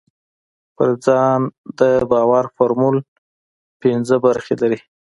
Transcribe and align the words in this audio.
پر 0.75 0.89
ځان 1.05 1.41
د 1.79 1.81
باور 2.11 2.45
فورمول 2.55 2.97
پينځه 3.81 4.15
برخې 4.25 4.53
لري. 4.61 4.79